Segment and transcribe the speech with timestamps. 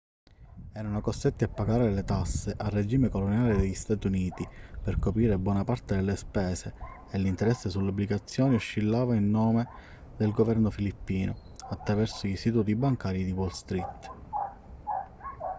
[0.73, 4.43] erano costretti a pagare le tasse al regime coloniale degli stati uniti
[4.81, 6.73] per coprire buona parte delle spese
[7.11, 9.67] e l'interesse sulle obbligazioni oscillava in nome
[10.17, 11.35] del governo filippino
[11.69, 14.11] attraverso gli istituti bancari di wall street